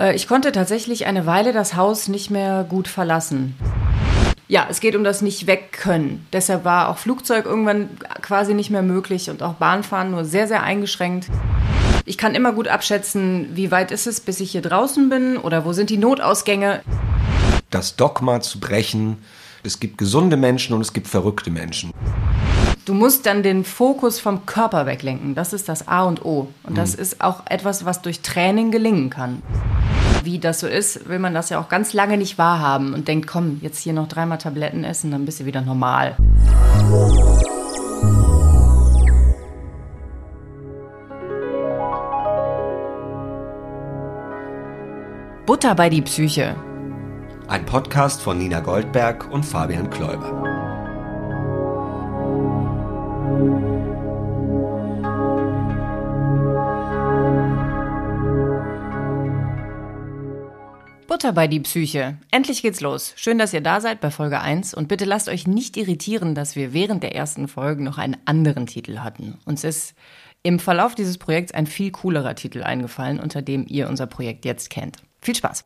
[0.00, 3.54] Äh, ich konnte tatsächlich eine Weile das Haus nicht mehr gut verlassen.
[4.48, 6.26] Ja, es geht um das nicht weg können.
[6.32, 7.88] Deshalb war auch Flugzeug irgendwann
[8.20, 11.28] quasi nicht mehr möglich und auch Bahnfahren nur sehr, sehr eingeschränkt.
[12.04, 15.64] Ich kann immer gut abschätzen, wie weit ist es, bis ich hier draußen bin oder
[15.64, 16.80] wo sind die Notausgänge.
[17.68, 19.18] Das Dogma zu brechen,
[19.62, 21.92] es gibt gesunde Menschen und es gibt verrückte Menschen.
[22.84, 25.36] Du musst dann den Fokus vom Körper weglenken.
[25.36, 26.48] Das ist das A und O.
[26.64, 27.02] Und das mhm.
[27.02, 29.42] ist auch etwas, was durch Training gelingen kann.
[30.22, 33.26] Wie das so ist, will man das ja auch ganz lange nicht wahrhaben und denkt,
[33.26, 36.16] komm, jetzt hier noch dreimal Tabletten essen, dann bist du wieder normal.
[45.46, 46.54] Butter bei die Psyche.
[47.48, 50.49] Ein Podcast von Nina Goldberg und Fabian Kläuber.
[61.30, 62.16] Butter bei die Psyche.
[62.32, 63.12] Endlich geht's los.
[63.14, 66.56] Schön, dass ihr da seid bei Folge 1 und bitte lasst euch nicht irritieren, dass
[66.56, 69.38] wir während der ersten Folgen noch einen anderen Titel hatten.
[69.44, 69.94] Uns ist
[70.42, 74.70] im Verlauf dieses Projekts ein viel coolerer Titel eingefallen, unter dem ihr unser Projekt jetzt
[74.70, 74.96] kennt.
[75.20, 75.64] Viel Spaß.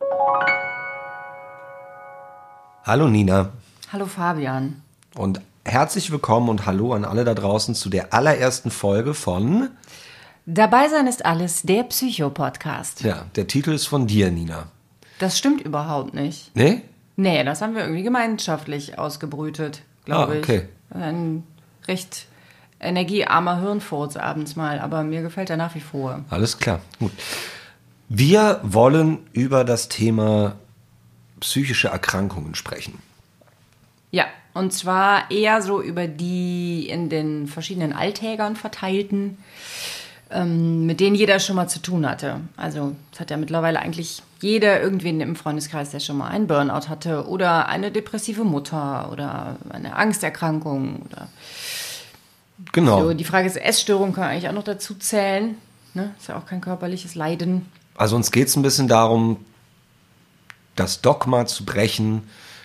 [2.84, 3.52] Hallo Nina.
[3.90, 4.82] Hallo Fabian.
[5.14, 9.70] Und herzlich willkommen und hallo an alle da draußen zu der allerersten Folge von
[10.46, 13.00] Dabei sein ist alles, der Psycho-Podcast.
[13.00, 14.66] Ja, der Titel ist von dir, Nina.
[15.18, 16.50] Das stimmt überhaupt nicht.
[16.54, 16.82] Nee?
[17.16, 20.62] Nee, das haben wir irgendwie gemeinschaftlich ausgebrütet, glaube ah, okay.
[20.90, 20.96] ich.
[20.96, 21.44] Ein
[21.86, 22.26] recht
[22.80, 26.24] energiearmer Hirnfurz abends mal, aber mir gefällt er nach wie vor.
[26.30, 27.12] Alles klar, gut.
[28.08, 30.56] Wir wollen über das Thema
[31.40, 32.98] psychische Erkrankungen sprechen.
[34.10, 39.38] Ja, und zwar eher so über die in den verschiedenen Alltägern verteilten,
[40.34, 42.40] ähm, mit denen jeder schon mal zu tun hatte.
[42.56, 46.88] Also es hat ja mittlerweile eigentlich jeder irgendwen im Freundeskreis, der schon mal einen Burnout
[46.88, 51.28] hatte oder eine depressive Mutter oder eine Angsterkrankung oder
[52.72, 53.02] Genau.
[53.02, 55.56] So, die Frage ist, Essstörung kann eigentlich auch noch dazu zählen.
[55.92, 56.14] Ne?
[56.18, 57.66] Ist ja auch kein körperliches Leiden.
[57.96, 59.44] Also uns geht es ein bisschen darum,
[60.76, 62.22] das Dogma zu brechen,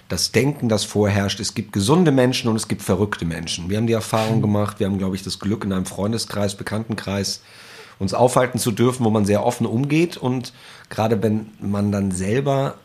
[0.09, 1.40] das Denken, das vorherrscht.
[1.40, 3.70] Es gibt gesunde Menschen und es gibt verrückte Menschen.
[3.70, 4.42] Wir haben die Erfahrung hm.
[4.42, 7.42] gemacht, wir haben, glaube ich, das Glück in einem Freundeskreis, Bekanntenkreis,
[8.00, 10.18] uns aufhalten zu dürfen, wo man sehr offen umgeht.
[10.18, 10.53] Und
[10.90, 12.75] gerade wenn man dann selber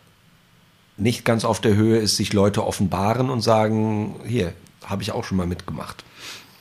[0.97, 4.53] nicht ganz auf der Höhe ist, sich Leute offenbaren und sagen, hier,
[4.85, 6.05] habe ich auch schon mal mitgemacht.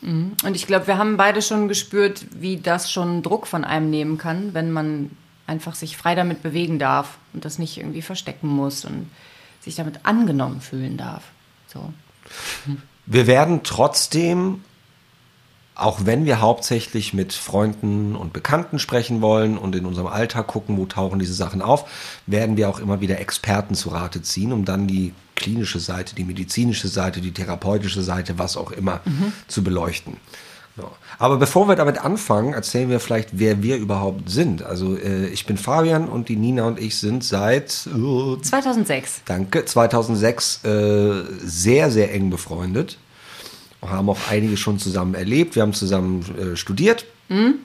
[0.01, 0.31] Mhm.
[0.45, 4.17] Und ich glaube, wir haben beide schon gespürt, wie das schon Druck von einem nehmen
[4.17, 5.11] kann, wenn man
[5.45, 9.09] einfach sich frei damit bewegen darf und das nicht irgendwie verstecken muss und
[9.63, 11.23] sich damit angenommen fühlen darf.
[11.67, 11.93] So.
[13.05, 14.63] Wir werden trotzdem,
[15.75, 20.77] auch wenn wir hauptsächlich mit Freunden und Bekannten sprechen wollen und in unserem Alltag gucken,
[20.77, 21.89] wo tauchen diese Sachen auf,
[22.27, 26.23] werden wir auch immer wieder Experten zu Rate ziehen, um dann die klinische Seite, die
[26.23, 29.33] medizinische Seite, die therapeutische Seite, was auch immer, mhm.
[29.47, 30.17] zu beleuchten.
[30.75, 30.89] So.
[31.19, 34.63] Aber bevor wir damit anfangen, erzählen wir vielleicht, wer wir überhaupt sind.
[34.63, 39.21] Also äh, ich bin Fabian und die Nina und ich sind seit äh, 2006.
[39.25, 42.97] Danke, 2006 äh, sehr, sehr eng befreundet.
[43.83, 45.55] Haben auch einige schon zusammen erlebt.
[45.55, 47.05] Wir haben zusammen äh, studiert.
[47.29, 47.55] Mhm.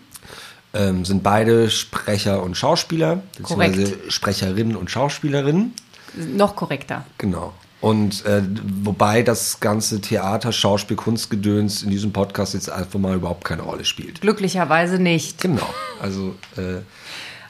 [0.74, 5.72] Ähm, sind beide Sprecher und Schauspieler, beziehungsweise Sprecherinnen und Schauspielerinnen.
[6.14, 7.06] Noch korrekter.
[7.16, 7.54] Genau.
[7.80, 8.42] Und äh,
[8.82, 13.84] wobei das ganze Theater, Schauspiel, Kunstgedöns in diesem Podcast jetzt einfach mal überhaupt keine Rolle
[13.84, 14.20] spielt.
[14.20, 15.40] Glücklicherweise nicht.
[15.40, 15.68] Genau.
[16.02, 16.80] Also, äh,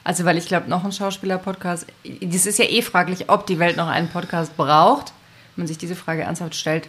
[0.03, 1.87] also weil ich glaube, noch ein Schauspieler-Podcast,
[2.21, 5.13] das ist ja eh fraglich, ob die Welt noch einen Podcast braucht.
[5.55, 6.87] Wenn man sich diese Frage ernsthaft stellt.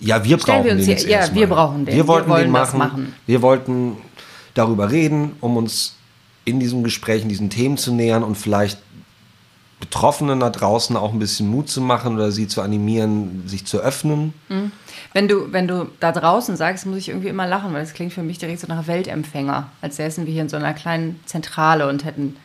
[0.00, 1.94] Ja, wir brauchen wir den hier, Ja, wir brauchen den.
[1.94, 2.78] Wir wollten wir den machen.
[2.78, 3.14] machen.
[3.26, 3.98] Wir wollten
[4.54, 5.94] darüber reden, um uns
[6.46, 8.78] in diesem Gespräch, in diesen Themen zu nähern und vielleicht
[9.78, 13.78] Betroffenen da draußen auch ein bisschen Mut zu machen oder sie zu animieren, sich zu
[13.78, 14.32] öffnen.
[14.48, 14.72] Mhm.
[15.12, 18.12] Wenn du, wenn du da draußen sagst, muss ich irgendwie immer lachen, weil das klingt
[18.12, 21.88] für mich direkt so nach Weltempfänger, als säßen wir hier in so einer kleinen Zentrale
[21.88, 22.36] und hätten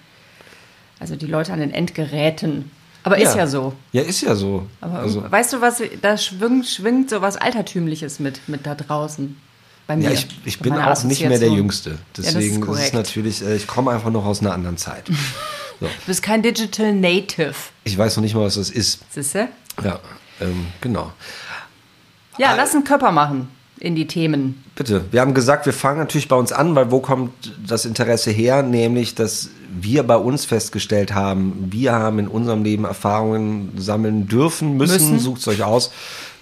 [0.99, 2.69] also die Leute an den Endgeräten.
[3.03, 3.29] Aber ja.
[3.29, 3.73] ist ja so.
[3.93, 4.67] Ja, ist ja so.
[4.81, 5.23] Aber also.
[5.29, 9.37] weißt du was, da schwingt, schwingt so was Altertümliches mit, mit da draußen.
[9.87, 10.03] Bei mir.
[10.03, 11.97] Ja, ich, ich bin auch nicht mehr der Jüngste.
[12.16, 15.05] Deswegen ja, ist, ist es natürlich, äh, ich komme einfach noch aus einer anderen Zeit.
[15.81, 15.87] So.
[15.87, 17.55] Du bist kein Digital Native.
[17.85, 18.99] Ich weiß noch nicht mal, was das ist.
[19.09, 19.49] Siehst du?
[19.83, 19.99] Ja,
[20.39, 21.11] ähm, genau.
[22.37, 23.47] Ja, äh, lass einen Körper machen
[23.79, 24.63] in die Themen.
[24.75, 25.05] Bitte.
[25.09, 27.31] Wir haben gesagt, wir fangen natürlich bei uns an, weil wo kommt
[27.66, 28.61] das Interesse her?
[28.61, 34.77] Nämlich, dass wir bei uns festgestellt haben, wir haben in unserem Leben Erfahrungen sammeln dürfen,
[34.77, 35.19] müssen, müssen.
[35.19, 35.91] sucht es euch aus,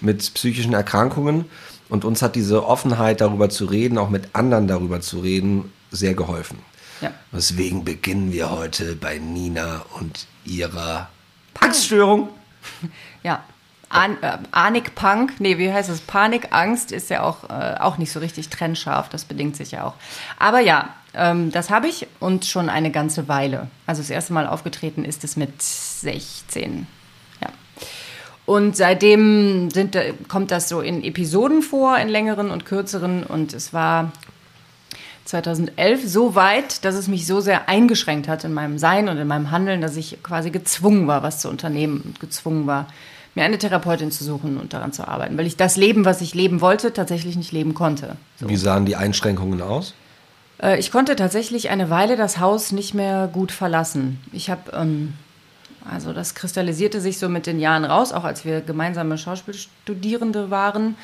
[0.02, 1.46] mit psychischen Erkrankungen.
[1.88, 6.12] Und uns hat diese Offenheit darüber zu reden, auch mit anderen darüber zu reden, sehr
[6.12, 6.58] geholfen.
[7.00, 7.12] Ja.
[7.32, 11.08] Deswegen beginnen wir heute bei Nina und ihrer
[11.58, 12.28] Angststörung.
[13.22, 13.44] Ja.
[13.90, 16.00] An, äh, Anik-Punk, nee, wie heißt es?
[16.00, 19.94] Panik-Angst ist ja auch, äh, auch nicht so richtig trennscharf, das bedingt sich ja auch.
[20.38, 23.68] Aber ja, ähm, das habe ich und schon eine ganze Weile.
[23.86, 26.86] Also das erste Mal aufgetreten ist es mit 16.
[27.40, 27.48] Ja.
[28.46, 29.96] Und seitdem sind,
[30.28, 33.24] kommt das so in Episoden vor, in längeren und kürzeren.
[33.24, 34.12] Und es war
[35.30, 39.28] 2011 so weit, dass es mich so sehr eingeschränkt hat in meinem Sein und in
[39.28, 42.88] meinem Handeln, dass ich quasi gezwungen war, was zu unternehmen und gezwungen war,
[43.36, 46.34] mir eine Therapeutin zu suchen und daran zu arbeiten, weil ich das Leben, was ich
[46.34, 48.16] leben wollte, tatsächlich nicht leben konnte.
[48.36, 48.48] So.
[48.48, 49.94] Wie sahen die Einschränkungen aus?
[50.60, 54.18] Äh, ich konnte tatsächlich eine Weile das Haus nicht mehr gut verlassen.
[54.32, 55.14] Ich habe, ähm,
[55.88, 60.96] also das kristallisierte sich so mit den Jahren raus, auch als wir gemeinsame Schauspielstudierende waren,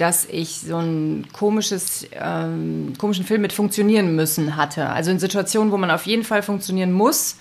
[0.00, 4.88] dass ich so ein komisches, ähm, komischen Film mit funktionieren müssen hatte.
[4.88, 7.36] Also in Situationen, wo man auf jeden Fall funktionieren muss,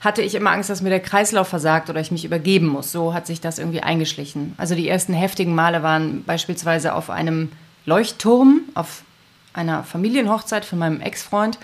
[0.00, 2.90] hatte ich immer Angst, dass mir der Kreislauf versagt oder ich mich übergeben muss.
[2.90, 4.54] So hat sich das irgendwie eingeschlichen.
[4.56, 7.52] Also die ersten heftigen Male waren beispielsweise auf einem
[7.86, 9.02] Leuchtturm, auf
[9.52, 11.58] einer Familienhochzeit von meinem Ex-Freund.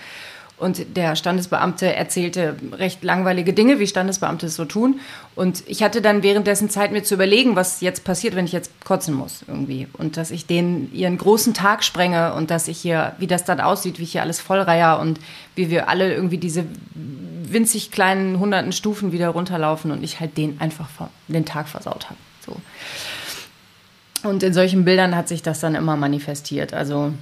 [0.59, 4.99] Und der Standesbeamte erzählte recht langweilige Dinge, wie Standesbeamte es so tun.
[5.35, 8.71] Und ich hatte dann währenddessen Zeit, mir zu überlegen, was jetzt passiert, wenn ich jetzt
[8.83, 9.87] kotzen muss irgendwie.
[9.93, 13.61] Und dass ich denen ihren großen Tag sprenge und dass ich hier, wie das dann
[13.61, 15.19] aussieht, wie ich hier alles vollreiher und
[15.55, 20.59] wie wir alle irgendwie diese winzig kleinen hunderten Stufen wieder runterlaufen und ich halt den
[20.59, 20.89] einfach
[21.29, 22.19] den Tag versaut habe.
[22.45, 24.27] So.
[24.27, 26.73] Und in solchen Bildern hat sich das dann immer manifestiert.
[26.73, 27.13] Also,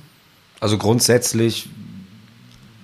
[0.60, 1.69] also grundsätzlich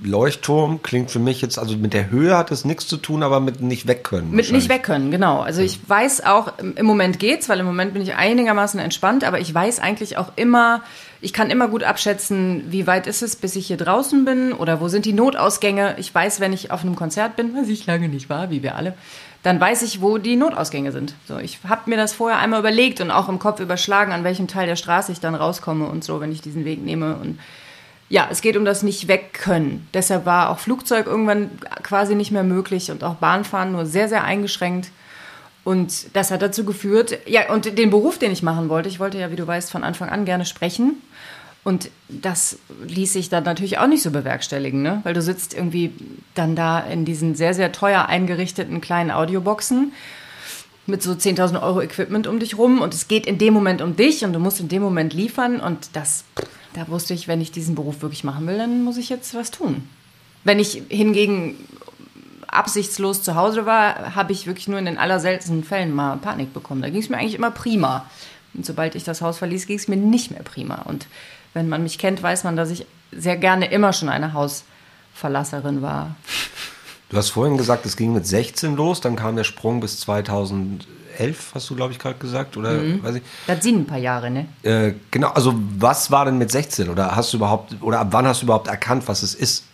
[0.04, 3.40] Leuchtturm klingt für mich jetzt, also mit der Höhe hat es nichts zu tun, aber
[3.40, 4.32] mit nicht wegkönnen.
[4.32, 5.42] Mit nicht wegkönnen, genau.
[5.42, 9.40] Also ich weiß auch, im Moment geht's, weil im Moment bin ich einigermaßen entspannt, aber
[9.40, 10.82] ich weiß eigentlich auch immer,
[11.22, 14.82] ich kann immer gut abschätzen, wie weit ist es, bis ich hier draußen bin oder
[14.82, 15.96] wo sind die Notausgänge.
[15.98, 18.76] Ich weiß, wenn ich auf einem Konzert bin, was ich lange nicht war, wie wir
[18.76, 18.94] alle,
[19.42, 21.16] dann weiß ich, wo die Notausgänge sind.
[21.28, 24.48] So, ich habe mir das vorher einmal überlegt und auch im Kopf überschlagen, an welchem
[24.48, 27.40] Teil der Straße ich dann rauskomme und so, wenn ich diesen Weg nehme und
[28.14, 29.88] ja, es geht um das nicht wegkönnen.
[29.92, 31.50] Deshalb war auch Flugzeug irgendwann
[31.82, 34.92] quasi nicht mehr möglich und auch Bahnfahren nur sehr, sehr eingeschränkt.
[35.64, 39.18] Und das hat dazu geführt, ja, und den Beruf, den ich machen wollte, ich wollte
[39.18, 41.02] ja, wie du weißt, von Anfang an gerne sprechen.
[41.64, 45.02] Und das ließ sich dann natürlich auch nicht so bewerkstelligen, ne?
[45.02, 45.92] weil du sitzt irgendwie
[46.36, 49.92] dann da in diesen sehr, sehr teuer eingerichteten kleinen Audioboxen
[50.86, 53.96] mit so 10.000 Euro Equipment um dich rum und es geht in dem Moment um
[53.96, 56.26] dich und du musst in dem Moment liefern und das,
[56.74, 59.52] da wusste ich, wenn ich diesen Beruf wirklich machen will, dann muss ich jetzt was
[59.52, 59.88] tun.
[60.44, 61.56] Wenn ich hingegen
[62.48, 66.82] absichtslos zu Hause war, habe ich wirklich nur in den allerseltensten Fällen mal Panik bekommen.
[66.82, 68.06] Da ging es mir eigentlich immer prima.
[68.54, 70.84] Und sobald ich das Haus verließ, ging es mir nicht mehr prima.
[70.84, 71.08] Und
[71.54, 76.16] wenn man mich kennt, weiß man, dass ich sehr gerne immer schon eine Hausverlasserin war.
[77.14, 81.52] Du hast vorhin gesagt, es ging mit 16 los, dann kam der Sprung bis 2011,
[81.54, 83.04] hast du, glaube ich, gerade gesagt, oder mhm.
[83.04, 83.22] weiß ich.
[83.46, 84.48] Das sind ein paar Jahre, ne?
[84.64, 86.90] Äh, genau, also was war denn mit 16?
[86.90, 89.66] Oder hast du überhaupt, oder ab wann hast du überhaupt erkannt, was es ist?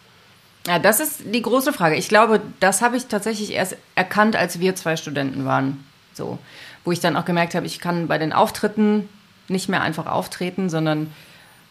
[0.67, 1.95] Ja, das ist die große Frage.
[1.95, 5.85] Ich glaube, das habe ich tatsächlich erst erkannt, als wir zwei Studenten waren.
[6.13, 6.39] So.
[6.83, 9.07] Wo ich dann auch gemerkt habe, ich kann bei den Auftritten
[9.47, 11.13] nicht mehr einfach auftreten, sondern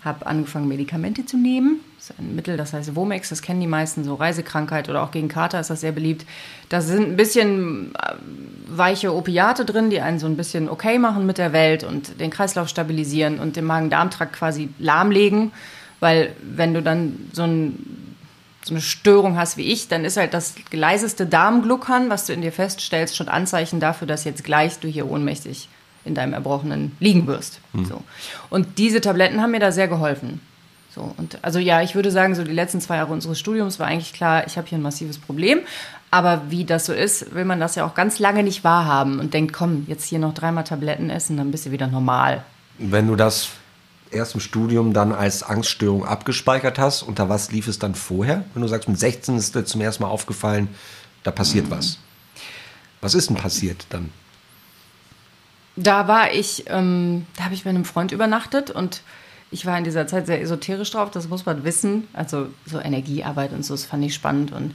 [0.04, 1.80] habe angefangen, Medikamente zu nehmen.
[1.96, 5.10] Das ist ein Mittel, das heißt Womex, das kennen die meisten, so Reisekrankheit oder auch
[5.10, 6.24] gegen Kater ist das sehr beliebt.
[6.68, 8.14] Da sind ein bisschen äh,
[8.68, 12.30] weiche Opiate drin, die einen so ein bisschen okay machen mit der Welt und den
[12.30, 15.50] Kreislauf stabilisieren und den Magen-Darm-Trakt quasi lahmlegen.
[15.98, 18.14] Weil wenn du dann so, ein,
[18.62, 22.42] so eine Störung hast wie ich, dann ist halt das leiseste Darmgluckern, was du in
[22.42, 25.68] dir feststellst, schon Anzeichen dafür, dass jetzt gleich du hier ohnmächtig
[26.08, 27.60] in deinem Erbrochenen liegen wirst.
[27.72, 27.84] Mhm.
[27.84, 28.02] So.
[28.50, 30.40] Und diese Tabletten haben mir da sehr geholfen.
[30.94, 33.86] So, und also ja, ich würde sagen, so die letzten zwei Jahre unseres Studiums war
[33.86, 35.60] eigentlich klar, ich habe hier ein massives Problem.
[36.10, 39.34] Aber wie das so ist, will man das ja auch ganz lange nicht wahrhaben und
[39.34, 42.42] denkt, komm, jetzt hier noch dreimal Tabletten essen, dann bist du wieder normal.
[42.78, 43.50] Wenn du das
[44.10, 48.44] erst im Studium dann als Angststörung abgespeichert hast, unter was lief es dann vorher?
[48.54, 50.68] Wenn du sagst, mit 16 ist dir zum ersten Mal aufgefallen,
[51.22, 51.72] da passiert mhm.
[51.72, 51.98] was.
[53.00, 54.10] Was ist denn passiert dann?
[55.80, 59.02] Da war ich, ähm, da habe ich bei einem Freund übernachtet und
[59.50, 62.08] ich war in dieser Zeit sehr esoterisch drauf, das muss man wissen.
[62.12, 64.52] Also so Energiearbeit und so, das fand ich spannend.
[64.52, 64.74] Und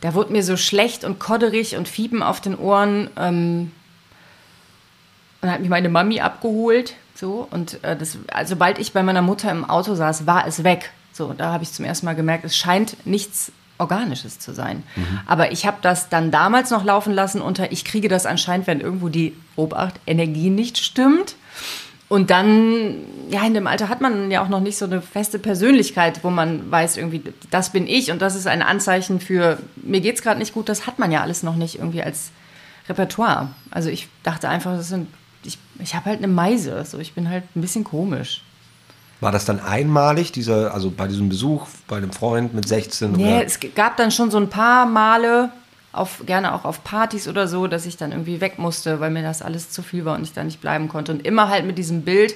[0.00, 3.08] da wurde mir so schlecht und kodderig und Fiepen auf den Ohren.
[3.16, 3.72] Ähm,
[5.40, 6.94] und hat mich meine Mami abgeholt.
[7.14, 10.64] So, und äh, das, also, sobald ich bei meiner Mutter im Auto saß, war es
[10.64, 10.92] weg.
[11.12, 14.82] So, da habe ich zum ersten Mal gemerkt, es scheint nichts Organisches zu sein.
[14.96, 15.20] Mhm.
[15.26, 18.80] Aber ich habe das dann damals noch laufen lassen unter, ich kriege das anscheinend, wenn
[18.80, 21.36] irgendwo die Obacht Energie nicht stimmt.
[22.08, 22.96] Und dann,
[23.30, 26.28] ja, in dem Alter hat man ja auch noch nicht so eine feste Persönlichkeit, wo
[26.28, 30.38] man weiß, irgendwie, das bin ich und das ist ein Anzeichen für, mir geht's gerade
[30.38, 32.30] nicht gut, das hat man ja alles noch nicht irgendwie als
[32.86, 33.48] Repertoire.
[33.70, 35.08] Also ich dachte einfach, das sind,
[35.42, 38.42] ich, ich habe halt eine Meise, so ich bin halt ein bisschen komisch.
[39.22, 43.12] War das dann einmalig, dieser, also bei diesem Besuch bei einem Freund mit 16?
[43.12, 43.44] Nee, oder?
[43.44, 45.50] es gab dann schon so ein paar Male,
[45.92, 49.22] auf, gerne auch auf Partys oder so, dass ich dann irgendwie weg musste, weil mir
[49.22, 51.12] das alles zu viel war und ich da nicht bleiben konnte.
[51.12, 52.34] Und immer halt mit diesem Bild,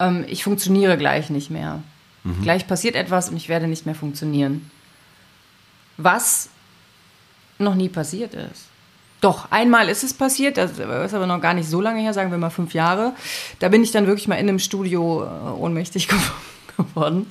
[0.00, 1.84] ähm, ich funktioniere gleich nicht mehr.
[2.24, 2.42] Mhm.
[2.42, 4.72] Gleich passiert etwas und ich werde nicht mehr funktionieren.
[5.98, 6.48] Was
[7.58, 8.71] noch nie passiert ist.
[9.22, 12.32] Doch, einmal ist es passiert, das ist aber noch gar nicht so lange her, sagen
[12.32, 13.12] wir mal fünf Jahre.
[13.60, 16.08] Da bin ich dann wirklich mal in einem Studio äh, ohnmächtig
[16.76, 17.30] geworden.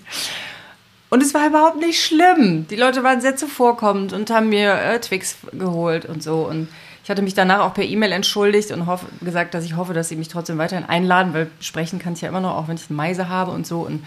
[1.09, 2.65] Und es war überhaupt nicht schlimm.
[2.69, 6.47] Die Leute waren sehr zuvorkommend und haben mir äh, Twix geholt und so.
[6.47, 6.69] Und
[7.03, 10.07] ich hatte mich danach auch per E-Mail entschuldigt und hoff, gesagt, dass ich hoffe, dass
[10.07, 12.89] sie mich trotzdem weiterhin einladen, weil sprechen kann ich ja immer noch, auch wenn ich
[12.89, 13.81] eine Meise habe und so.
[13.81, 14.05] Und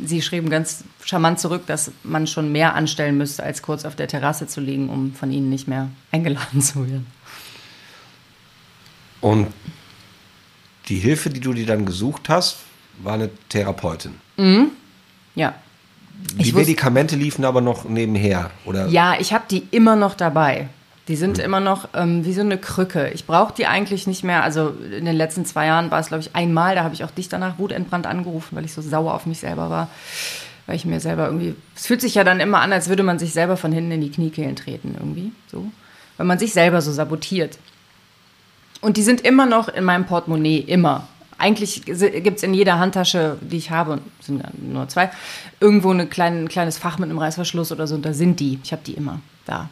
[0.00, 4.08] sie schrieben ganz charmant zurück, dass man schon mehr anstellen müsste, als kurz auf der
[4.08, 7.19] Terrasse zu liegen, um von ihnen nicht mehr eingeladen zu werden.
[9.20, 9.48] Und
[10.88, 12.58] die Hilfe, die du dir dann gesucht hast,
[13.02, 14.14] war eine Therapeutin.
[14.36, 14.70] Mhm.
[15.34, 15.54] Ja.
[16.34, 18.86] Die Medikamente liefen aber noch nebenher, oder?
[18.88, 20.68] Ja, ich habe die immer noch dabei.
[21.08, 21.44] Die sind hm.
[21.44, 23.08] immer noch ähm, wie so eine Krücke.
[23.08, 24.44] Ich brauche die eigentlich nicht mehr.
[24.44, 26.74] Also in den letzten zwei Jahren war es, glaube ich, einmal.
[26.74, 29.70] Da habe ich auch dich danach wutentbrannt angerufen, weil ich so sauer auf mich selber
[29.70, 29.88] war.
[30.66, 31.56] Weil ich mir selber irgendwie.
[31.74, 34.00] Es fühlt sich ja dann immer an, als würde man sich selber von hinten in
[34.02, 35.32] die Kniekehlen treten, irgendwie.
[35.50, 35.66] So.
[36.16, 37.58] Weil man sich selber so sabotiert.
[38.80, 41.06] Und die sind immer noch in meinem Portemonnaie, immer
[41.40, 45.10] eigentlich gibt es in jeder Handtasche, die ich habe, und sind nur zwei,
[45.58, 48.60] irgendwo eine kleine, ein kleines Fach mit einem Reißverschluss oder so, und da sind die.
[48.62, 49.68] Ich habe die immer da.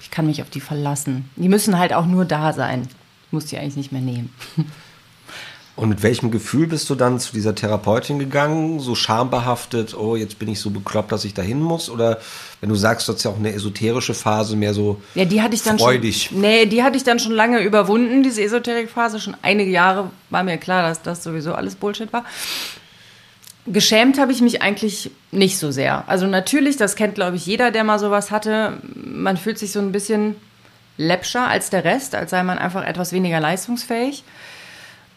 [0.00, 1.30] Ich kann mich auf die verlassen.
[1.36, 2.88] Die müssen halt auch nur da sein.
[3.26, 4.34] Ich muss die eigentlich nicht mehr nehmen.
[5.74, 8.78] Und mit welchem Gefühl bist du dann zu dieser Therapeutin gegangen?
[8.78, 11.88] So schambehaftet, oh, jetzt bin ich so bekloppt, dass ich da hin muss?
[11.88, 12.20] Oder
[12.60, 15.54] wenn du sagst, du hast ja auch eine esoterische Phase, mehr so ja, die hatte
[15.54, 16.24] ich dann freudig?
[16.24, 19.18] Schon, nee, die hatte ich dann schon lange überwunden, diese Esoterikphase.
[19.18, 22.26] Schon einige Jahre war mir klar, dass das sowieso alles Bullshit war.
[23.66, 26.06] Geschämt habe ich mich eigentlich nicht so sehr.
[26.06, 28.74] Also natürlich, das kennt, glaube ich, jeder, der mal sowas hatte.
[28.94, 30.36] Man fühlt sich so ein bisschen
[30.98, 34.22] läppscher als der Rest, als sei man einfach etwas weniger leistungsfähig.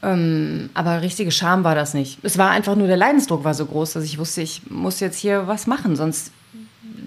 [0.05, 2.19] Ähm, aber richtige Scham war das nicht.
[2.21, 5.17] Es war einfach nur, der Leidensdruck war so groß, dass ich wusste, ich muss jetzt
[5.17, 6.31] hier was machen, sonst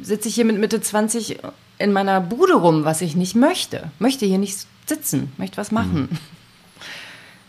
[0.03, 1.39] sitze ich hier mit Mitte 20
[1.79, 3.93] in meiner Bude rum, was ich nicht möchte.
[4.01, 6.09] Möchte hier nicht sitzen, möchte was machen.
[6.11, 6.19] Mhm.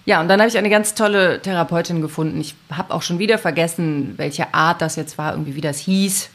[0.06, 2.40] Ja, und dann habe ich eine ganz tolle Therapeutin gefunden.
[2.40, 6.30] Ich habe auch schon wieder vergessen, welche Art das jetzt war, irgendwie wie das hieß.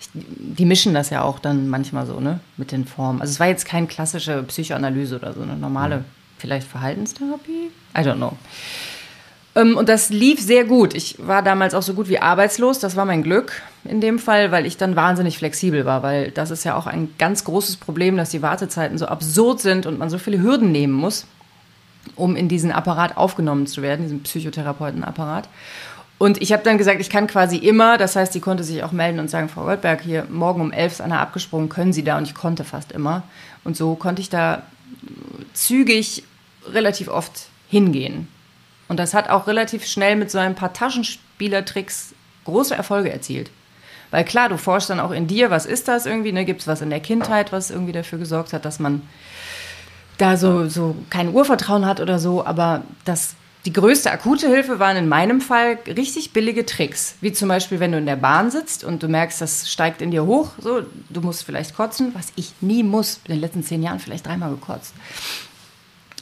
[0.00, 3.20] Ich, die mischen das ja auch dann manchmal so, ne, mit den Formen.
[3.20, 6.04] Also es war jetzt keine klassische Psychoanalyse oder so, eine normale, mhm.
[6.38, 7.70] Vielleicht Verhaltenstherapie.
[7.96, 8.36] I don't know.
[9.54, 10.94] Ähm, und das lief sehr gut.
[10.94, 12.78] Ich war damals auch so gut wie arbeitslos.
[12.78, 16.50] Das war mein Glück in dem Fall, weil ich dann wahnsinnig flexibel war, weil das
[16.50, 20.10] ist ja auch ein ganz großes Problem, dass die Wartezeiten so absurd sind und man
[20.10, 21.26] so viele Hürden nehmen muss,
[22.14, 25.48] um in diesen Apparat aufgenommen zu werden, diesen Psychotherapeutenapparat.
[26.18, 28.90] Und ich habe dann gesagt, ich kann quasi immer, das heißt, sie konnte sich auch
[28.90, 32.18] melden und sagen, Frau Goldberg, hier morgen um elf ist einer abgesprungen, können Sie da?
[32.18, 33.22] Und ich konnte fast immer.
[33.62, 34.62] Und so konnte ich da
[35.54, 36.22] zügig
[36.66, 38.28] relativ oft hingehen.
[38.88, 42.14] Und das hat auch relativ schnell mit so ein paar Taschenspielertricks
[42.44, 43.50] große Erfolge erzielt.
[44.10, 46.46] Weil klar, du forschst dann auch in dir, was ist das irgendwie, ne?
[46.46, 49.02] Gibt es was in der Kindheit, was irgendwie dafür gesorgt hat, dass man
[50.16, 53.34] da so, so kein Urvertrauen hat oder so, aber das,
[53.68, 57.16] die größte akute Hilfe waren in meinem Fall richtig billige Tricks.
[57.20, 60.10] Wie zum Beispiel, wenn du in der Bahn sitzt und du merkst, das steigt in
[60.10, 63.82] dir hoch, so, du musst vielleicht kotzen, was ich nie muss, in den letzten zehn
[63.82, 64.94] Jahren vielleicht dreimal gekotzt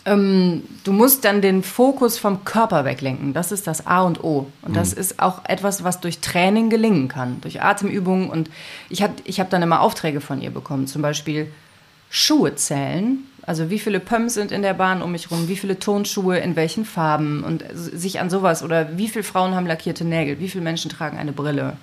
[0.06, 3.32] ähm, du musst dann den Fokus vom Körper weglenken.
[3.32, 4.46] Das ist das A und O.
[4.62, 5.00] Und das mhm.
[5.00, 8.30] ist auch etwas, was durch Training gelingen kann, durch Atemübungen.
[8.30, 8.48] Und
[8.88, 11.52] ich habe ich hab dann immer Aufträge von ihr bekommen, zum Beispiel
[12.08, 13.18] Schuhe zählen.
[13.46, 16.56] Also wie viele Pumps sind in der Bahn um mich rum, wie viele Tonschuhe, in
[16.56, 20.64] welchen Farben und sich an sowas oder wie viele Frauen haben lackierte Nägel, wie viele
[20.64, 21.76] Menschen tragen eine Brille.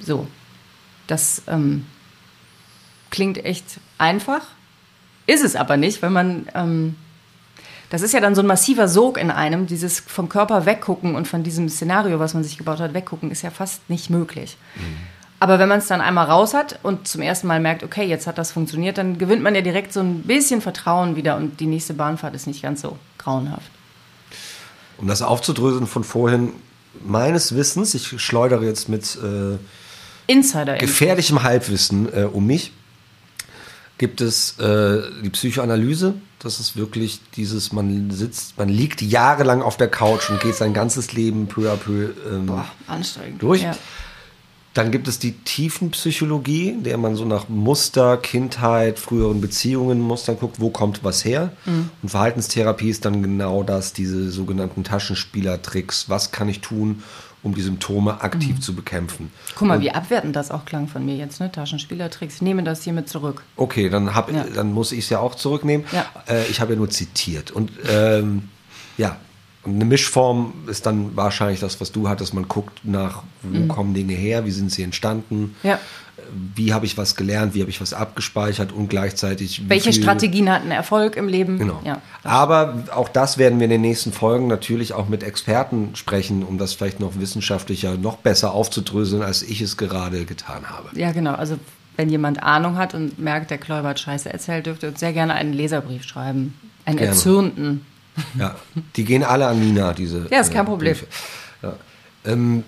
[0.00, 0.26] So,
[1.06, 1.86] das ähm,
[3.10, 4.42] klingt echt einfach,
[5.26, 6.96] ist es aber nicht, wenn man ähm,
[7.88, 9.66] das ist ja dann so ein massiver Sog in einem.
[9.66, 13.42] Dieses vom Körper weggucken und von diesem Szenario, was man sich gebaut hat, weggucken, ist
[13.42, 14.56] ja fast nicht möglich.
[14.74, 14.96] Mhm.
[15.38, 18.26] Aber wenn man es dann einmal raus hat und zum ersten Mal merkt, okay, jetzt
[18.26, 21.66] hat das funktioniert, dann gewinnt man ja direkt so ein bisschen Vertrauen wieder und die
[21.66, 23.70] nächste Bahnfahrt ist nicht ganz so grauenhaft.
[24.96, 26.52] Um das aufzudröseln von vorhin,
[27.04, 29.58] meines Wissens, ich schleudere jetzt mit äh,
[30.26, 32.72] Insider gefährlichem Halbwissen äh, um mich,
[33.98, 36.14] gibt es äh, die Psychoanalyse.
[36.38, 40.72] Das ist wirklich dieses, man sitzt, man liegt jahrelang auf der Couch und geht sein
[40.74, 43.42] ganzes Leben peu à peu ähm, Boah, anstrengend.
[43.42, 43.62] durch.
[43.62, 43.76] Ja.
[44.76, 50.38] Dann gibt es die Tiefenpsychologie, in der man so nach Muster, Kindheit, früheren Beziehungen, Mustern
[50.38, 51.52] guckt, wo kommt was her.
[52.02, 56.10] Und Verhaltenstherapie ist dann genau das, diese sogenannten Taschenspielertricks.
[56.10, 57.02] Was kann ich tun,
[57.42, 59.30] um die Symptome aktiv zu bekämpfen?
[59.54, 61.50] Guck mal, wie abwertend das auch klang von mir jetzt, ne?
[61.50, 62.34] Taschenspielertricks.
[62.34, 63.44] Ich nehme das hiermit zurück.
[63.56, 64.44] Okay, dann, hab, Ja.
[64.54, 65.86] dann muss ich es ja auch zurücknehmen.
[65.90, 66.04] Ja.
[66.28, 67.50] Äh, ich habe ja nur zitiert.
[67.50, 68.50] Und ähm,
[68.98, 69.25] ja, und
[69.66, 72.32] eine Mischform ist dann wahrscheinlich das, was du hattest.
[72.34, 73.68] Man guckt nach, wo Mhm.
[73.68, 75.78] kommen Dinge her, wie sind sie entstanden, Ja.
[76.54, 79.68] wie habe ich was gelernt, wie habe ich was abgespeichert und gleichzeitig.
[79.68, 81.58] Welche viel- Strategien hatten Erfolg im Leben?
[81.58, 81.80] Genau.
[81.84, 82.00] Ja.
[82.24, 86.58] Aber auch das werden wir in den nächsten Folgen natürlich auch mit Experten sprechen, um
[86.58, 90.88] das vielleicht noch wissenschaftlicher, noch besser aufzudröseln, als ich es gerade getan habe.
[90.98, 91.34] ja, genau.
[91.34, 91.58] Also,
[91.96, 95.32] wenn jemand Ahnung hat und merkt, der Kläuber hat Scheiße erzählt, dürfte uns sehr gerne
[95.34, 96.52] einen Leserbrief schreiben.
[96.84, 97.12] Einen Gerne.
[97.12, 97.86] erzürnten.
[98.38, 98.56] Ja,
[98.96, 100.26] die gehen alle an Nina, diese.
[100.30, 100.96] Ja, ist kein äh, Problem.
[101.62, 101.76] Ja.
[102.24, 102.64] Ähm,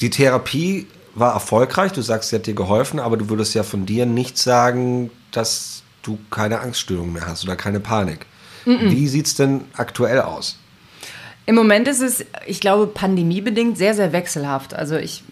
[0.00, 3.86] die Therapie war erfolgreich, du sagst, sie hat dir geholfen, aber du würdest ja von
[3.86, 8.26] dir nicht sagen, dass du keine Angststörung mehr hast oder keine Panik.
[8.64, 10.58] Wie sieht es denn aktuell aus?
[11.46, 14.72] Im Moment ist es, ich glaube, pandemiebedingt sehr, sehr wechselhaft.
[14.72, 15.22] Also ich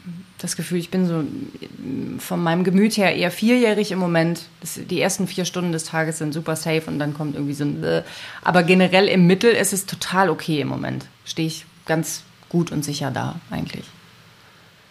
[0.42, 4.42] das Gefühl, ich bin so mm, von meinem Gemüt her eher vierjährig im Moment.
[4.60, 7.64] Das, die ersten vier Stunden des Tages sind super safe und dann kommt irgendwie so
[7.64, 7.80] ein.
[7.80, 8.02] Bäh.
[8.42, 11.06] Aber generell im Mittel ist es total okay im Moment.
[11.24, 13.84] Stehe ich ganz gut und sicher da eigentlich.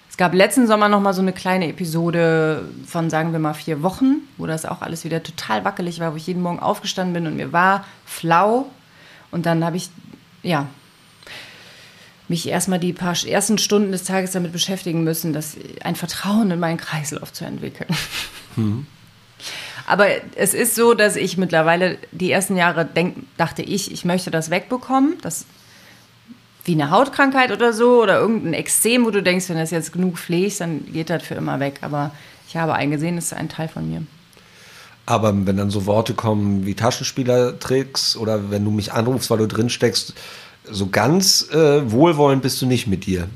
[0.10, 3.82] Es gab letzten Sommer noch mal so eine kleine Episode von, sagen wir mal, vier
[3.82, 7.28] Wochen, wo das auch alles wieder total wackelig war, wo ich jeden Morgen aufgestanden bin
[7.28, 8.68] und mir war flau.
[9.32, 9.90] Und dann habe ich,
[10.44, 10.68] ja,
[12.32, 16.60] mich erstmal die paar ersten Stunden des Tages damit beschäftigen müssen, dass ein Vertrauen in
[16.60, 17.90] meinen Kreislauf zu entwickeln.
[19.86, 24.32] Aber es ist so, dass ich mittlerweile die ersten Jahre denk, dachte ich, ich möchte
[24.32, 25.18] das wegbekommen.
[25.22, 25.46] Das
[26.64, 30.18] wie eine Hautkrankheit oder so oder irgendein Extrem, wo du denkst, wenn das jetzt genug
[30.18, 31.80] pflegst, dann geht das für immer weg.
[31.82, 32.12] Aber
[32.48, 34.04] ich habe eingesehen, es ist ein Teil von mir.
[35.06, 39.48] Aber wenn dann so Worte kommen wie Taschenspielertricks oder wenn du mich anrufst, weil du
[39.48, 40.14] drin steckst,
[40.66, 43.28] so ganz äh, wohlwollend bist du nicht mit dir.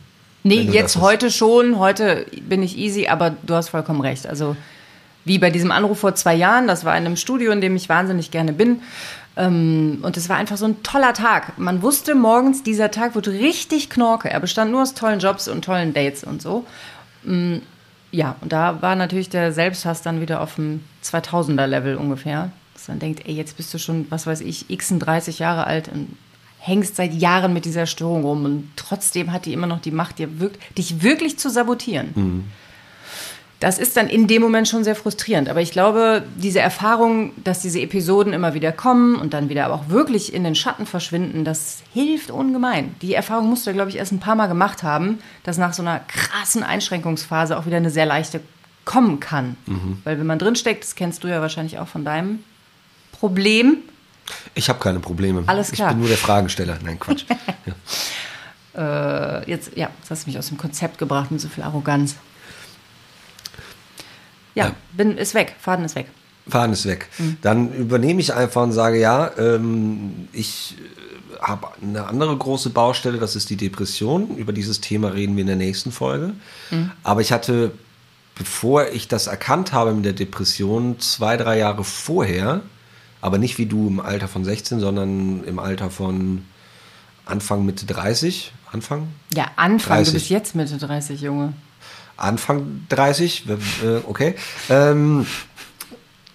[0.43, 1.79] Nee, jetzt heute schon.
[1.79, 4.27] Heute bin ich easy, aber du hast vollkommen recht.
[4.27, 4.55] Also
[5.23, 7.89] wie bei diesem Anruf vor zwei Jahren, das war in einem Studio, in dem ich
[7.89, 8.81] wahnsinnig gerne bin.
[9.37, 11.57] Ähm, und es war einfach so ein toller Tag.
[11.57, 14.29] Man wusste morgens, dieser Tag wird richtig knorke.
[14.29, 16.65] Er bestand nur aus tollen Jobs und tollen Dates und so.
[17.23, 17.57] Mm,
[18.11, 22.51] Ja, und da war natürlich der Selbsthass dann wieder auf dem 2000er-Level ungefähr.
[22.75, 25.89] Dass man denkt, ey, jetzt bist du schon, was weiß ich, x 30 Jahre alt
[25.91, 26.15] und
[26.65, 30.17] hängst seit Jahren mit dieser Störung rum und trotzdem hat die immer noch die Macht,
[30.17, 32.45] dir wirk dich wirklich zu sabotieren.
[33.59, 35.47] Das ist dann in dem Moment schon sehr frustrierend.
[35.47, 39.75] Aber ich glaube, diese Erfahrung, dass diese Episoden immer wieder kommen und dann wieder aber
[39.75, 42.95] auch wirklich in den Schatten verschwinden, das hilft ungemein.
[43.01, 45.83] Die Erfahrung musst du, glaube ich, erst ein paar Mal gemacht haben, dass nach so
[45.83, 48.41] einer krassen Einschränkungsphase auch wieder eine sehr leichte
[48.83, 49.55] kommen kann.
[50.03, 52.39] Weil wenn man drinsteckt, das kennst du ja wahrscheinlich auch von deinem
[53.11, 53.77] Problem,
[54.53, 55.43] Ich habe keine Probleme.
[55.47, 55.89] Alles klar.
[55.89, 56.77] Ich bin nur der Fragensteller.
[56.83, 57.25] Nein, Quatsch.
[58.75, 59.39] ja.
[59.41, 62.15] äh, jetzt, ja, das hast du mich aus dem Konzept gebracht mit so viel Arroganz.
[64.55, 64.75] Ja, Ja.
[64.93, 66.07] bin, ist weg, Faden ist weg.
[66.47, 67.09] Fahren ist weg.
[67.17, 67.37] Mhm.
[67.41, 73.17] Dann übernehme ich einfach und sage, ja, ähm, ich äh, habe eine andere große Baustelle,
[73.17, 74.37] das ist die Depression.
[74.37, 76.33] Über dieses Thema reden wir in der nächsten Folge.
[76.71, 76.91] Mhm.
[77.03, 77.71] Aber ich hatte,
[78.35, 82.61] bevor ich das erkannt habe mit der Depression, zwei, drei Jahre vorher,
[83.25, 86.45] aber nicht wie du im Alter von 16, sondern im Alter von
[87.25, 88.53] Anfang, Mitte 30.
[88.71, 89.07] Anfang?
[89.33, 90.05] Ja, Anfang, 30.
[90.13, 91.53] du bist jetzt Mitte 30, Junge.
[92.17, 93.55] Anfang 30, äh,
[94.07, 94.35] okay,
[94.69, 95.25] ähm,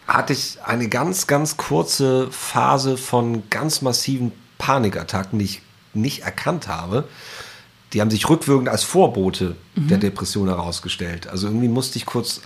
[0.08, 5.62] hatte ich eine ganz, ganz kurze Phase von ganz massiven Panikattacken, die ich
[5.94, 7.04] nicht erkannt habe.
[7.92, 10.00] Die haben sich rückwirkend als Vorbote der Mhm.
[10.00, 11.28] Depression herausgestellt.
[11.28, 12.40] Also irgendwie musste ich kurz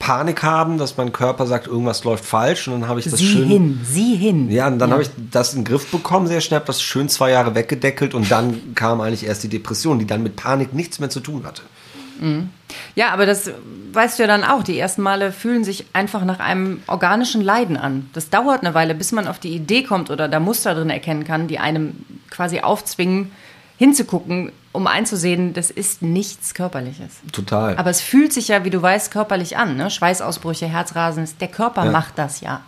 [0.00, 3.26] Panik haben, dass mein Körper sagt, irgendwas läuft falsch und dann habe ich das Sieh
[3.26, 4.50] schön hin, sieh hin.
[4.50, 7.08] ja, und dann habe ich das in den Griff bekommen, sehr schnell, habe das schön
[7.08, 10.98] zwei Jahre weggedeckelt und dann kam eigentlich erst die Depression, die dann mit Panik nichts
[10.98, 11.62] mehr zu tun hatte.
[12.94, 13.50] Ja, aber das
[13.92, 14.62] weißt du ja dann auch.
[14.62, 18.10] Die ersten Male fühlen sich einfach nach einem organischen Leiden an.
[18.12, 21.24] Das dauert eine Weile, bis man auf die Idee kommt oder da Muster drin erkennen
[21.24, 21.94] kann, die einem
[22.28, 23.32] quasi aufzwingen,
[23.78, 27.14] hinzugucken, um einzusehen, das ist nichts Körperliches.
[27.32, 27.76] Total.
[27.76, 29.76] Aber es fühlt sich ja, wie du weißt, körperlich an.
[29.76, 29.90] Ne?
[29.90, 31.90] Schweißausbrüche, Herzrasen, der Körper Ja.
[31.90, 32.62] macht das ja.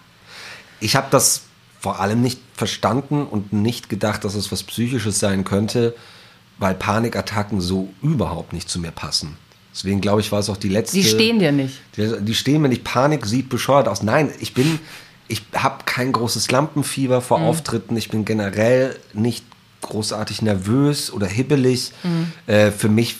[0.81, 1.43] ich habe das
[1.81, 5.95] vor allem nicht verstanden und nicht gedacht, dass es was Psychisches sein könnte,
[6.59, 9.37] weil Panikattacken so überhaupt nicht zu mir passen.
[9.75, 10.97] Deswegen glaube ich, war es auch die letzte.
[10.97, 11.79] Die stehen dir nicht.
[11.97, 12.85] Die, die stehen mir nicht.
[12.85, 14.03] Panik sieht bescheuert aus.
[14.03, 14.79] Nein, ich bin,
[15.29, 17.45] ich habe kein großes Lampenfieber vor Mhm.
[17.47, 17.97] Auftritten.
[17.97, 19.45] Ich bin generell nicht
[19.83, 21.93] großartig nervös oder hibbelig.
[22.03, 22.33] Mhm.
[22.47, 23.17] Äh, für mich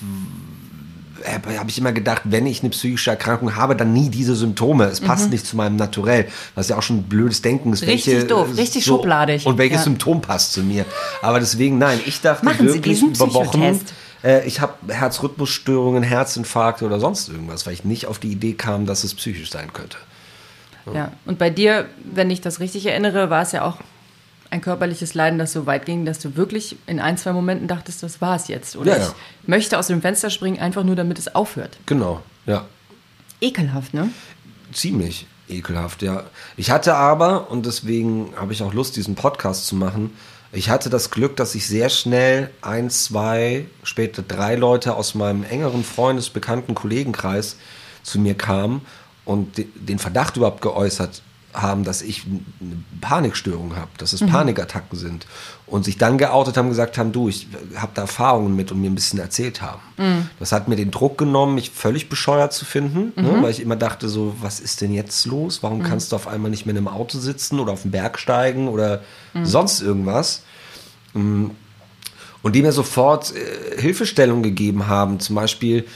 [1.31, 4.85] habe hab ich immer gedacht, wenn ich eine psychische Erkrankung habe, dann nie diese Symptome.
[4.87, 6.27] Es passt nicht zu meinem Naturell.
[6.55, 7.83] Was ja auch schon ein blödes Denken ist.
[7.83, 7.89] Mhm.
[7.89, 9.47] Richtig doof, richtig schubladig.
[9.47, 9.85] Und welches Ja.
[9.85, 10.85] Symptom passt zu mir.
[11.21, 13.81] Aber deswegen, nein, ich dachte Machen Sie wirklich diesen über Wochen,
[14.25, 18.87] äh, ich habe Herzrhythmusstörungen, Herzinfarkte oder sonst irgendwas, weil ich nicht auf die Idee kam,
[18.87, 19.97] dass es psychisch sein könnte.
[20.93, 23.77] Ja, und bei dir, wenn ich das richtig erinnere, war es ja auch
[24.53, 28.03] ein körperliches Leiden, das so weit ging, dass du wirklich in ein, zwei Momenten dachtest,
[28.03, 28.77] das war es jetzt.
[28.77, 29.15] Oder Ja, ja.
[29.43, 31.79] ich möchte aus dem Fenster springen, einfach nur damit es aufhört.
[31.87, 32.67] Genau, ja.
[33.41, 34.11] Ekelhaft, ne?
[34.73, 36.25] Ziemlich ekelhaft, ja.
[36.57, 40.11] Ich hatte aber, und deswegen habe ich auch Lust, diesen Podcast zu machen,
[40.53, 45.45] ich hatte das Glück, dass ich sehr schnell ein, zwei, später drei Leute aus meinem
[45.45, 47.57] engeren Freundes-, Bekannten-, Kollegenkreis
[48.03, 48.83] zu mir kamen
[49.25, 54.99] und de- den Verdacht überhaupt geäußert haben, dass ich eine Panikstörung habe, dass es Panikattacken
[54.99, 55.27] sind.
[55.67, 58.91] Und sich dann geoutet haben, gesagt haben, du, ich habe da Erfahrungen mit und mir
[58.91, 59.81] ein bisschen erzählt haben.
[60.39, 63.77] Das hat mir den Druck genommen, mich völlig bescheuert zu finden, ne, weil ich immer
[63.77, 65.63] dachte so, was ist denn jetzt los?
[65.63, 68.19] Warum kannst du auf einmal nicht mehr in einem Auto sitzen oder auf den Berg
[68.19, 69.01] steigen oder
[69.43, 70.43] sonst irgendwas?
[72.43, 75.21] und die mir sofort äh, Hilfestellung gegeben haben.
[75.21, 75.87] Zum Beispiel,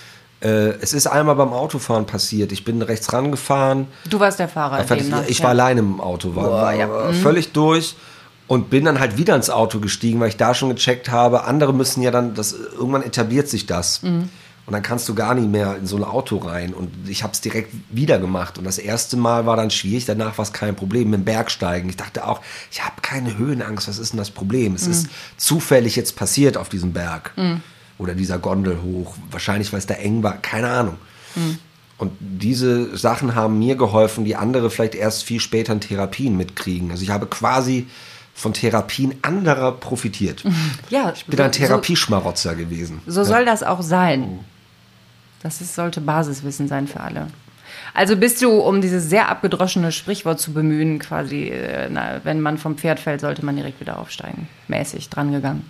[0.81, 2.53] es ist einmal beim Autofahren passiert.
[2.53, 3.87] Ich bin rechts rangefahren.
[4.09, 4.85] Du warst der Fahrer.
[4.85, 5.25] dem, ne?
[5.29, 5.45] ich Ja.
[5.45, 6.89] war alleine im Auto, war, Boah, war, ja.
[6.91, 7.97] war völlig durch
[8.47, 11.73] und bin dann halt wieder ins Auto gestiegen, weil ich da schon gecheckt habe, andere
[11.73, 14.03] müssen ja dann, das, irgendwann etabliert sich das.
[14.03, 14.29] Mhm.
[14.67, 16.75] Und dann kannst du gar nicht mehr in so ein Auto rein.
[16.75, 18.59] Und ich habe es direkt wieder gemacht.
[18.59, 21.89] Und das erste Mal war dann schwierig, danach war es kein Problem mit dem Bergsteigen.
[21.89, 22.41] Ich dachte auch,
[22.73, 24.75] ich habe keine Höhenangst, was ist denn das Problem?
[24.75, 24.91] Es Mhm.
[24.93, 27.33] ist zufällig jetzt passiert auf diesem Berg.
[27.99, 29.15] Oder dieser Gondel hoch.
[29.31, 30.97] Wahrscheinlich, weil es da eng war, keine Ahnung.
[31.35, 31.59] Mhm.
[31.99, 36.91] Und diese Sachen haben mir geholfen, die andere vielleicht erst viel später in Therapien mitkriegen.
[36.91, 37.87] Also ich habe quasi
[38.35, 40.45] von Therapien anderer profitiert.
[40.91, 43.01] Ja, Ich bin ein so- Therapieschmarotzer gewesen.
[43.07, 44.41] So soll das auch sein.
[45.43, 47.29] Das ist, sollte Basiswissen sein für alle.
[47.95, 52.59] Also bist du, um dieses sehr abgedroschene Sprichwort zu bemühen, quasi, äh, na, wenn man
[52.59, 54.49] vom Pferd fällt, sollte man direkt wieder aufsteigen.
[54.69, 55.65] Mäßig dran gegangen.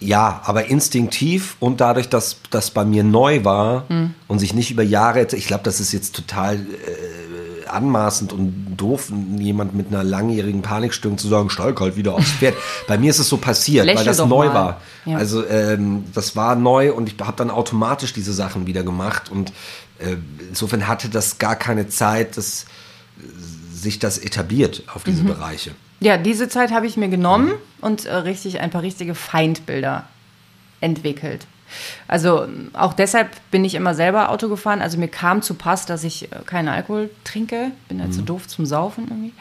[0.00, 4.14] Ja, aber instinktiv und dadurch, dass das bei mir neu war Hm.
[4.28, 9.12] und sich nicht über Jahre, ich glaube, das ist jetzt total äh, anmaßend und doof,
[9.38, 12.54] jemand mit einer langjährigen Panikstörung zu sagen, steig halt wieder aufs Pferd.
[12.88, 14.54] bei mir ist es so passiert, Lächel weil das neu mal.
[14.54, 14.80] war.
[15.04, 15.18] Ja.
[15.18, 19.50] Also ähm, das war neu und ich habe dann automatisch diese Sachen wieder gemacht und
[19.98, 20.16] äh,
[20.48, 22.64] insofern hatte das gar keine Zeit, dass
[23.72, 25.10] sich das etabliert auf Mhm.
[25.10, 25.70] diese Bereiche.
[26.00, 30.08] Ja, diese Zeit habe ich mir genommen und äh, richtig ein paar richtige Feindbilder
[30.80, 31.46] entwickelt.
[32.10, 34.82] Also auch deshalb bin ich immer selber Auto gefahren.
[34.82, 37.70] Also mir kam zu Pass, dass ich äh, keinen Alkohol trinke.
[37.88, 39.32] Bin halt so doof zum Saufen irgendwie.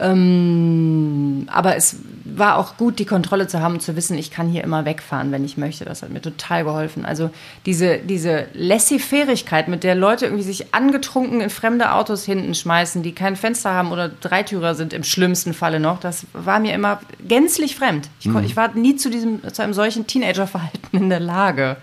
[0.00, 4.64] Ähm, aber es war auch gut, die Kontrolle zu haben zu wissen, ich kann hier
[4.64, 5.84] immer wegfahren, wenn ich möchte.
[5.84, 7.04] Das hat mir total geholfen.
[7.04, 7.30] Also
[7.64, 13.12] diese, diese Laissez-Fairigkeit, mit der Leute irgendwie sich angetrunken in fremde Autos hinten schmeißen, die
[13.12, 17.76] kein Fenster haben oder Dreitürer sind im schlimmsten Falle noch, das war mir immer gänzlich
[17.76, 18.08] fremd.
[18.18, 21.76] Ich, kon- ich war nie zu diesem, zu einem solchen Teenagerverhalten in der Lage,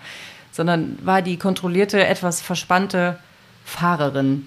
[0.52, 3.18] sondern war die kontrollierte, etwas verspannte
[3.64, 4.46] Fahrerin.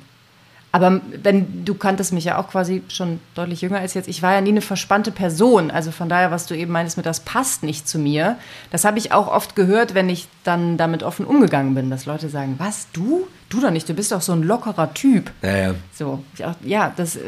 [0.76, 4.10] Aber wenn du kanntest mich ja auch quasi schon deutlich jünger als jetzt.
[4.10, 5.72] Ich war ja nie eine verspannte Person.
[5.72, 8.38] Also von daher, was du eben meinst mit das passt nicht zu mir.
[8.72, 12.28] Das habe ich auch oft gehört, wenn ich dann damit offen umgegangen bin, dass Leute
[12.28, 13.26] sagen, was du?
[13.48, 13.88] Du doch nicht.
[13.88, 15.32] Du bist doch so ein lockerer Typ.
[15.41, 15.76] Ja, ja.
[15.94, 17.22] So, auch, ja, das, äh,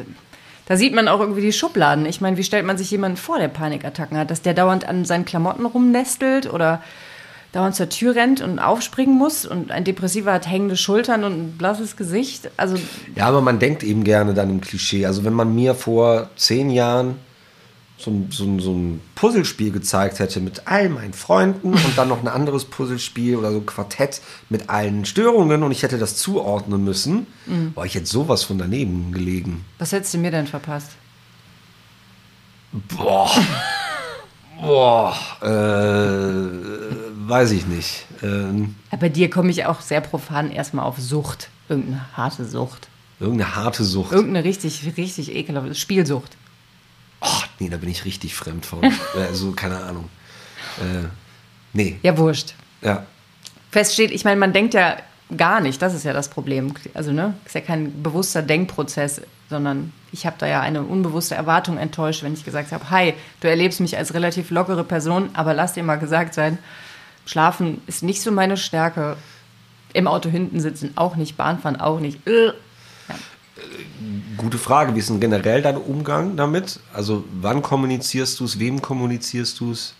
[0.66, 2.06] da sieht man auch irgendwie die Schubladen.
[2.06, 5.06] Ich meine, wie stellt man sich jemanden vor, der Panikattacken hat, dass der dauernd an
[5.06, 6.82] seinen Klamotten rumnestelt oder
[7.58, 11.58] dauernd zur Tür rennt und aufspringen muss und ein Depressiver hat hängende Schultern und ein
[11.58, 12.52] blasses Gesicht.
[12.56, 12.78] Also
[13.16, 15.08] Ja, aber man denkt eben gerne dann im Klischee.
[15.08, 17.16] Also wenn man mir vor zehn Jahren
[17.98, 22.10] so ein, so ein, so ein Puzzlespiel gezeigt hätte mit all meinen Freunden und dann
[22.10, 26.16] noch ein anderes Puzzlespiel oder so ein Quartett mit allen Störungen und ich hätte das
[26.16, 27.26] zuordnen müssen,
[27.74, 29.66] war ich jetzt sowas von daneben gelegen.
[29.80, 30.92] was hättest du mir denn verpasst?
[32.72, 33.32] Boah.
[34.62, 35.16] Boah.
[35.42, 38.06] Äh, weiß ich nicht.
[38.24, 41.50] Ähm, Bei dir komme ich auch sehr profan erstmal auf Sucht.
[41.70, 42.88] Irgendeine harte Sucht.
[43.20, 44.12] irgendeine harte Sucht.
[44.12, 46.38] Irgendeine richtig, richtig ekelhafte Spielsucht.
[47.22, 48.80] Oh, nee, da bin ich richtig fremd von.
[49.16, 50.10] also, keine Ahnung.
[50.80, 51.08] Äh,
[51.74, 52.54] nee, Ja, wurscht.
[52.82, 53.06] ja.
[53.72, 54.98] feststeht, ich meine, man denkt ja
[55.36, 56.74] gar nicht, das ist ja das Problem.
[56.94, 61.78] Also, ne, ist ja kein bewusster Denkprozess, sondern ich habe da ja eine unbewusste Erwartung
[61.78, 65.74] enttäuscht, wenn ich gesagt habe, hi, du erlebst mich als relativ lockere Person, aber lass
[65.74, 66.60] dir mal gesagt sein,
[67.28, 69.18] Schlafen ist nicht so meine Stärke.
[69.94, 72.26] Im Auto hinten sitzen auch nicht, Bahnfahren auch nicht.
[72.26, 72.54] Äh.
[74.38, 74.96] Gute Frage.
[74.96, 76.80] Wie ist denn generell dein Umgang damit?
[76.94, 78.60] Also wann kommunizierst du es?
[78.60, 79.94] Wem kommunizierst du es?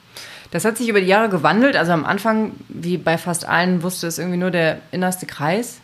[0.52, 1.76] Das hat sich über die Jahre gewandelt.
[1.76, 5.80] Also am Anfang, wie bei fast allen, wusste es irgendwie nur der innerste Kreis.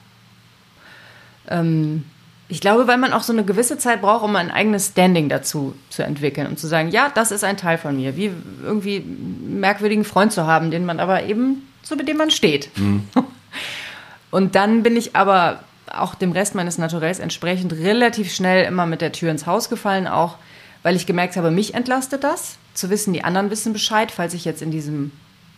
[1.49, 2.05] Ähm,
[2.53, 5.73] ich glaube, weil man auch so eine gewisse Zeit braucht, um ein eigenes Standing dazu
[5.89, 8.15] zu entwickeln und zu sagen, ja, das ist ein Teil von mir.
[8.15, 8.31] Wie
[8.63, 12.69] irgendwie einen merkwürdigen Freund zu haben, den man aber eben so mit dem man steht.
[12.77, 13.07] Mhm.
[14.31, 19.01] Und dann bin ich aber auch dem Rest meines Naturells entsprechend relativ schnell immer mit
[19.01, 20.37] der Tür ins Haus gefallen, auch
[20.81, 24.43] weil ich gemerkt habe, mich entlastet das, zu wissen, die anderen wissen Bescheid, falls ich
[24.43, 25.11] jetzt in diesem,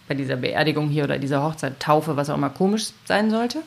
[0.07, 3.59] bei dieser Beerdigung hier oder dieser Hochzeit taufe, was auch immer komisch sein sollte.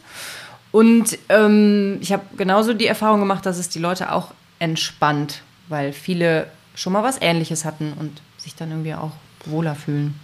[0.70, 5.92] Und ähm, ich habe genauso die Erfahrung gemacht, dass es die Leute auch entspannt, weil
[5.92, 9.12] viele schon mal was Ähnliches hatten und sich dann irgendwie auch
[9.46, 10.18] wohler fühlen.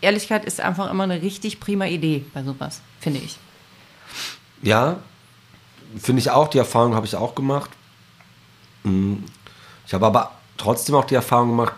[0.00, 3.36] Ehrlichkeit ist einfach immer eine richtig prima Idee bei sowas, finde ich.
[4.62, 4.98] Ja,
[5.98, 6.48] finde ich auch.
[6.48, 7.70] Die Erfahrung habe ich auch gemacht.
[8.84, 9.24] Hm.
[9.86, 11.74] Ich habe aber trotzdem auch die Erfahrung gemacht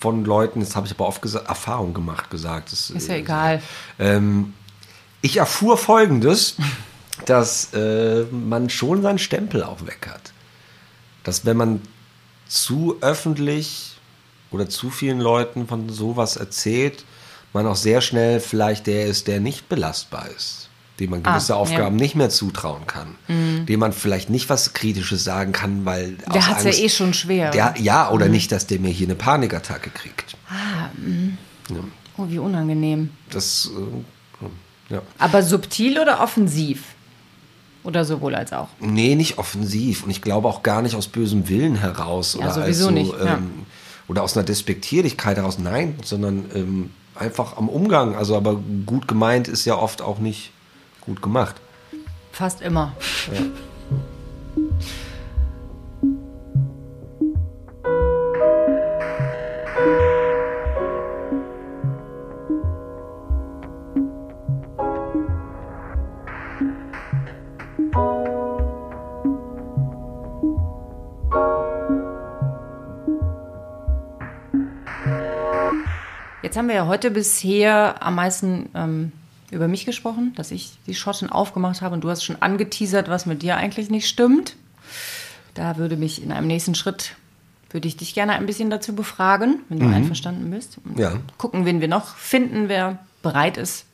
[0.00, 2.70] von Leuten, das habe ich aber oft gesagt, Erfahrung gemacht gesagt.
[2.72, 3.62] Das, ist ja äh, egal.
[3.98, 4.52] Ähm,
[5.22, 6.56] ich erfuhr Folgendes
[7.26, 10.32] dass äh, man schon seinen Stempel auch weg hat.
[11.22, 11.80] Dass wenn man
[12.46, 13.96] zu öffentlich
[14.50, 17.04] oder zu vielen Leuten von sowas erzählt,
[17.52, 20.68] man auch sehr schnell vielleicht der ist, der nicht belastbar ist,
[21.00, 22.02] dem man gewisse ah, Aufgaben ja.
[22.02, 23.66] nicht mehr zutrauen kann, mhm.
[23.66, 27.14] dem man vielleicht nicht was Kritisches sagen kann, weil der hat es ja eh schon
[27.14, 27.50] schwer.
[27.52, 28.32] Der, ja, oder mhm.
[28.32, 30.36] nicht, dass der mir hier eine Panikattacke kriegt.
[30.48, 31.38] Ah, mhm.
[31.70, 31.76] ja.
[32.16, 33.10] oh, wie unangenehm.
[33.30, 35.02] Das, äh, ja.
[35.18, 36.93] Aber subtil oder offensiv?
[37.84, 38.68] Oder sowohl als auch?
[38.80, 40.04] Nee, nicht offensiv.
[40.04, 42.34] Und ich glaube auch gar nicht aus bösem Willen heraus.
[42.34, 43.12] Ja, oder sowieso so, nicht.
[43.12, 43.34] Ja.
[43.34, 43.66] Ähm,
[44.08, 45.58] oder aus einer Despektierlichkeit heraus.
[45.58, 48.16] Nein, sondern ähm, einfach am Umgang.
[48.16, 50.50] Also, aber gut gemeint ist ja oft auch nicht
[51.02, 51.56] gut gemacht.
[52.32, 52.94] Fast immer.
[53.32, 53.40] Ja.
[76.54, 79.10] Jetzt haben wir ja heute bisher am meisten ähm,
[79.50, 83.26] über mich gesprochen, dass ich die Schotten aufgemacht habe und du hast schon angeteasert, was
[83.26, 84.54] mit dir eigentlich nicht stimmt.
[85.54, 87.16] Da würde mich in einem nächsten Schritt,
[87.70, 89.94] würde ich dich gerne ein bisschen dazu befragen, wenn du mhm.
[89.94, 90.78] einverstanden bist.
[90.84, 91.14] Und ja.
[91.38, 93.86] Gucken, wen wir noch finden, wer bereit ist,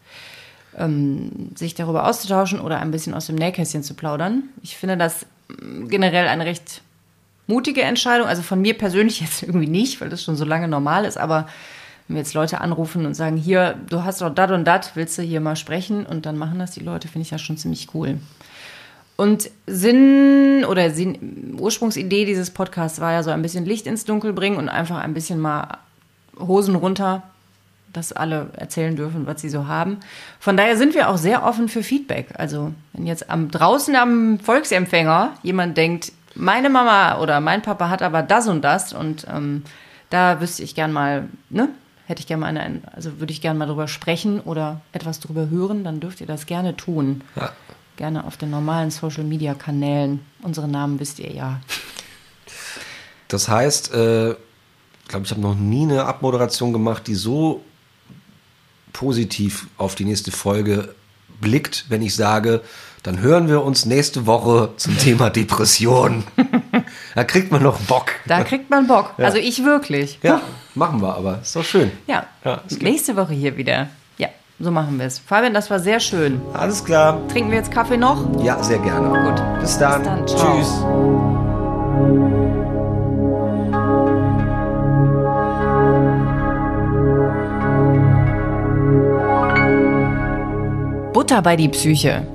[0.76, 4.42] ähm, sich darüber auszutauschen oder ein bisschen aus dem Nähkästchen zu plaudern.
[4.62, 6.82] Ich finde das mm, generell eine recht
[7.46, 8.28] mutige Entscheidung.
[8.28, 11.46] Also von mir persönlich jetzt irgendwie nicht, weil das schon so lange normal ist, aber
[12.10, 15.16] wenn wir jetzt Leute anrufen und sagen, hier, du hast doch dat und dat, willst
[15.16, 16.04] du hier mal sprechen?
[16.04, 18.18] Und dann machen das die Leute, finde ich ja schon ziemlich cool.
[19.14, 24.32] Und Sinn oder Sinn, Ursprungsidee dieses Podcasts war ja so ein bisschen Licht ins Dunkel
[24.32, 25.78] bringen und einfach ein bisschen mal
[26.36, 27.22] Hosen runter,
[27.92, 29.98] dass alle erzählen dürfen, was sie so haben.
[30.40, 32.30] Von daher sind wir auch sehr offen für Feedback.
[32.34, 38.02] Also wenn jetzt am, draußen am Volksempfänger jemand denkt, meine Mama oder mein Papa hat
[38.02, 39.62] aber das und das und ähm,
[40.08, 41.68] da wüsste ich gern mal, ne,
[42.10, 45.48] hätte ich gerne mal eine, also würde ich gerne mal darüber sprechen oder etwas darüber
[45.48, 47.22] hören, dann dürft ihr das gerne tun.
[47.36, 47.52] Ja.
[47.96, 50.20] Gerne auf den normalen Social Media Kanälen.
[50.42, 51.60] Unsere Namen wisst ihr ja.
[53.28, 54.36] Das heißt, äh, ich
[55.08, 57.62] glaube, ich habe noch nie eine Abmoderation gemacht, die so
[58.92, 60.94] positiv auf die nächste Folge
[61.40, 62.62] blickt, wenn ich sage,
[63.02, 66.24] dann hören wir uns nächste Woche zum Thema Depression.
[67.14, 68.12] da kriegt man noch Bock.
[68.26, 69.14] Da kriegt man Bock.
[69.16, 69.26] Ja.
[69.26, 70.18] Also ich wirklich.
[70.22, 70.42] Ja,
[70.74, 71.38] machen wir aber.
[71.42, 71.90] Ist doch schön.
[72.06, 72.24] Ja.
[72.44, 73.88] ja nächste Woche hier wieder.
[74.18, 74.28] Ja,
[74.58, 75.18] so machen wir es.
[75.18, 76.40] Fabian, das war sehr schön.
[76.52, 77.20] Alles klar.
[77.28, 78.42] Trinken wir jetzt Kaffee noch?
[78.42, 79.08] Ja, sehr gerne.
[79.08, 79.60] Gut.
[79.60, 80.02] Bis dann.
[80.02, 80.56] Bis dann.
[80.56, 80.84] Tschüss.
[91.12, 92.26] Butter bei die Psyche.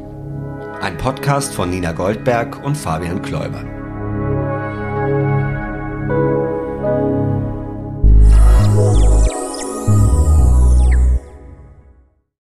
[0.81, 3.74] Ein Podcast von Nina Goldberg und Fabian Kläuber.